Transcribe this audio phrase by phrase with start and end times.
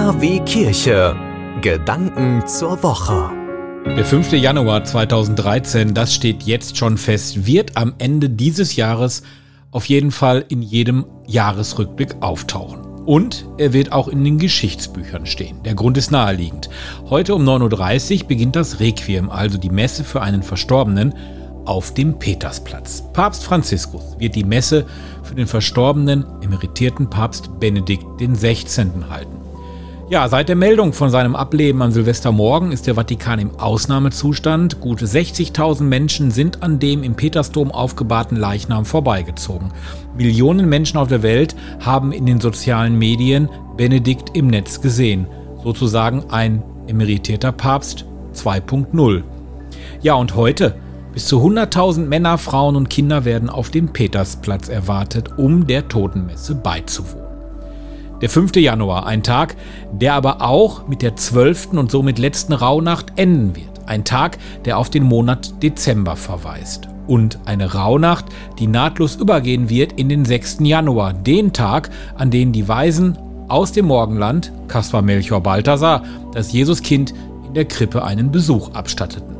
[0.00, 1.14] KW Kirche.
[1.60, 3.30] Gedanken zur Woche.
[3.84, 4.32] Der 5.
[4.32, 9.22] Januar 2013, das steht jetzt schon fest, wird am Ende dieses Jahres
[9.72, 12.80] auf jeden Fall in jedem Jahresrückblick auftauchen.
[13.04, 15.62] Und er wird auch in den Geschichtsbüchern stehen.
[15.64, 16.70] Der Grund ist naheliegend.
[17.10, 21.12] Heute um 9.30 Uhr beginnt das Requiem, also die Messe für einen Verstorbenen,
[21.66, 23.04] auf dem Petersplatz.
[23.12, 24.86] Papst Franziskus wird die Messe
[25.22, 28.88] für den verstorbenen emeritierten Papst Benedikt XVI.
[29.10, 29.49] halten.
[30.10, 34.80] Ja, seit der Meldung von seinem Ableben am Silvestermorgen ist der Vatikan im Ausnahmezustand.
[34.80, 39.70] Gute 60.000 Menschen sind an dem im Petersdom aufgebahrten Leichnam vorbeigezogen.
[40.16, 45.28] Millionen Menschen auf der Welt haben in den sozialen Medien Benedikt im Netz gesehen.
[45.62, 48.04] Sozusagen ein emeritierter Papst
[48.34, 49.22] 2.0.
[50.02, 50.74] Ja, und heute
[51.12, 56.56] bis zu 100.000 Männer, Frauen und Kinder werden auf dem Petersplatz erwartet, um der Totenmesse
[56.56, 57.29] beizuwohnen.
[58.20, 58.56] Der 5.
[58.56, 59.56] Januar, ein Tag,
[59.92, 61.68] der aber auch mit der 12.
[61.72, 63.70] und somit letzten Rauhnacht enden wird.
[63.86, 66.88] Ein Tag, der auf den Monat Dezember verweist.
[67.06, 68.26] Und eine Rauhnacht,
[68.58, 70.58] die nahtlos übergehen wird in den 6.
[70.60, 73.18] Januar, den Tag, an dem die Weisen
[73.48, 77.14] aus dem Morgenland, Kaspar Melchior Balthasar, das Jesuskind
[77.48, 79.39] in der Krippe einen Besuch abstatteten.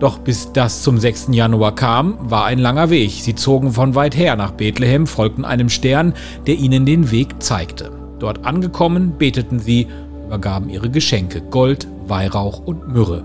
[0.00, 1.28] Doch bis das zum 6.
[1.30, 3.12] Januar kam, war ein langer Weg.
[3.12, 6.14] Sie zogen von weit her nach Bethlehem, folgten einem Stern,
[6.46, 7.90] der ihnen den Weg zeigte.
[8.18, 9.86] Dort angekommen, beteten sie,
[10.26, 13.24] übergaben ihre Geschenke, Gold, Weihrauch und Myrrhe.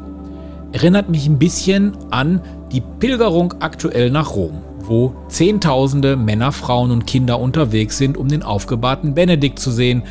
[0.71, 7.07] Erinnert mich ein bisschen an die Pilgerung aktuell nach Rom, wo Zehntausende Männer, Frauen und
[7.07, 10.03] Kinder unterwegs sind, um den aufgebahrten Benedikt zu sehen,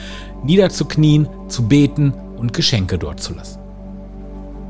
[0.44, 3.60] niederzuknien, zu beten und Geschenke dort zu lassen.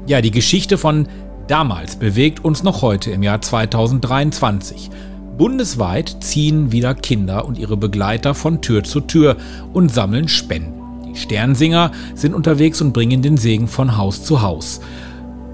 [0.07, 1.09] Ja, die Geschichte von
[1.49, 4.91] damals bewegt uns noch heute im Jahr 2023.
[5.37, 9.37] Bundesweit ziehen wieder Kinder und ihre Begleiter von Tür zu Tür
[9.73, 10.75] und sammeln Spenden.
[11.07, 14.81] Die Sternsinger sind unterwegs und bringen den Segen von Haus zu Haus.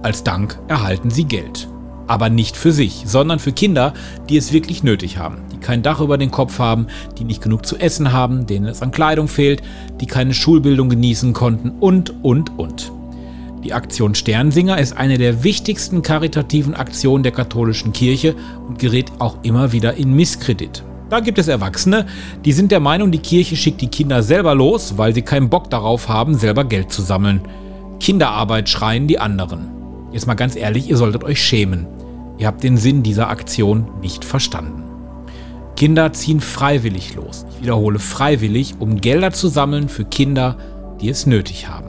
[0.02, 1.68] Als Dank erhalten sie Geld.
[2.06, 3.94] Aber nicht für sich, sondern für Kinder,
[4.28, 6.88] die es wirklich nötig haben, die kein Dach über den Kopf haben,
[7.18, 9.62] die nicht genug zu essen haben, denen es an Kleidung fehlt,
[10.00, 12.92] die keine Schulbildung genießen konnten und, und, und.
[13.64, 18.34] Die Aktion Sternsinger ist eine der wichtigsten karitativen Aktionen der katholischen Kirche
[18.68, 20.84] und gerät auch immer wieder in Misskredit.
[21.08, 22.04] Da gibt es Erwachsene,
[22.44, 25.70] die sind der Meinung, die Kirche schickt die Kinder selber los, weil sie keinen Bock
[25.70, 27.40] darauf haben, selber Geld zu sammeln.
[28.00, 29.70] Kinderarbeit schreien die anderen.
[30.12, 31.86] Jetzt mal ganz ehrlich, ihr solltet euch schämen.
[32.36, 34.82] Ihr habt den Sinn dieser Aktion nicht verstanden.
[35.76, 37.46] Kinder ziehen freiwillig los.
[37.54, 40.58] Ich wiederhole freiwillig, um Gelder zu sammeln für Kinder,
[41.00, 41.83] die es nötig haben.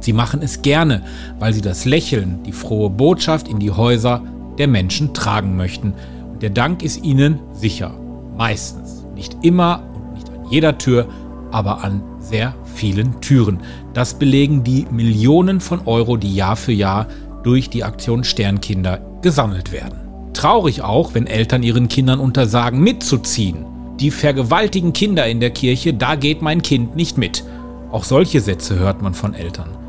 [0.00, 1.02] Und sie machen es gerne,
[1.40, 4.22] weil sie das Lächeln, die frohe Botschaft in die Häuser
[4.56, 5.92] der Menschen tragen möchten.
[6.32, 7.92] Und der Dank ist ihnen sicher.
[8.34, 9.04] Meistens.
[9.14, 11.06] Nicht immer und nicht an jeder Tür,
[11.50, 13.60] aber an sehr vielen Türen.
[13.92, 17.06] Das belegen die Millionen von Euro, die Jahr für Jahr
[17.42, 19.98] durch die Aktion Sternkinder gesammelt werden.
[20.32, 23.66] Traurig auch, wenn Eltern ihren Kindern untersagen, mitzuziehen.
[23.98, 27.44] Die vergewaltigen Kinder in der Kirche, da geht mein Kind nicht mit.
[27.92, 29.79] Auch solche Sätze hört man von Eltern.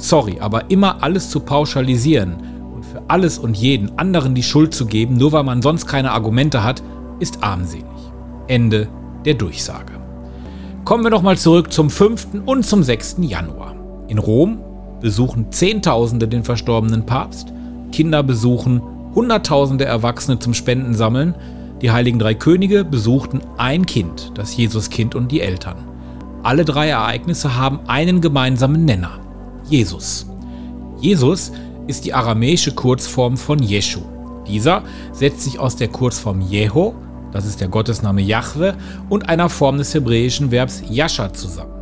[0.00, 2.36] Sorry, aber immer alles zu pauschalisieren
[2.74, 6.12] und für alles und jeden anderen die Schuld zu geben, nur weil man sonst keine
[6.12, 6.82] Argumente hat,
[7.18, 7.84] ist armselig.
[8.46, 8.88] Ende
[9.26, 9.92] der Durchsage.
[10.86, 12.28] Kommen wir nochmal zurück zum 5.
[12.46, 13.16] und zum 6.
[13.20, 13.76] Januar.
[14.08, 14.58] In Rom
[15.02, 17.52] besuchen Zehntausende den verstorbenen Papst,
[17.92, 18.80] Kinder besuchen
[19.14, 21.34] Hunderttausende Erwachsene zum Spendensammeln,
[21.82, 25.76] die heiligen drei Könige besuchten ein Kind, das Jesuskind und die Eltern.
[26.42, 29.18] Alle drei Ereignisse haben einen gemeinsamen Nenner.
[29.70, 30.26] Jesus.
[31.00, 31.52] Jesus
[31.86, 34.00] ist die aramäische Kurzform von Jeshu.
[34.46, 34.82] Dieser
[35.12, 36.94] setzt sich aus der Kurzform Jeho,
[37.32, 38.74] das ist der Gottesname Jahwe,
[39.08, 41.72] und einer Form des hebräischen Verbs Yasha zusammen.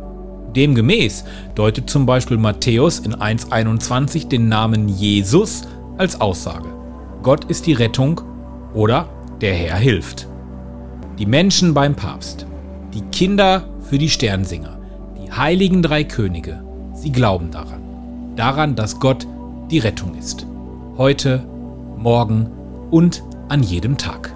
[0.55, 5.63] Demgemäß deutet zum Beispiel Matthäus in 1.21 den Namen Jesus
[5.97, 6.69] als Aussage.
[7.21, 8.21] Gott ist die Rettung
[8.73, 9.07] oder
[9.41, 10.27] der Herr hilft.
[11.17, 12.47] Die Menschen beim Papst,
[12.93, 14.79] die Kinder für die Sternsinger,
[15.21, 16.63] die heiligen drei Könige,
[16.93, 17.88] sie glauben daran
[18.39, 19.27] daran, dass Gott
[19.69, 20.47] die Rettung ist.
[20.97, 21.45] Heute,
[21.97, 22.49] morgen
[22.89, 24.33] und an jedem Tag.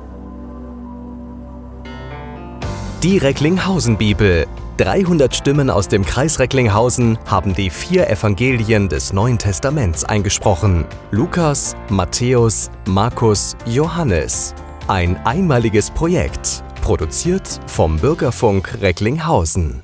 [3.01, 4.45] Die Recklinghausen Bibel.
[4.77, 10.85] 300 Stimmen aus dem Kreis Recklinghausen haben die vier Evangelien des Neuen Testaments eingesprochen.
[11.11, 14.55] Lukas, Matthäus, Markus, Johannes.
[14.87, 19.83] Ein einmaliges Projekt, produziert vom Bürgerfunk Recklinghausen.